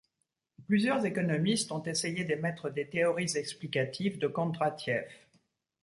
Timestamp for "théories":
2.89-3.33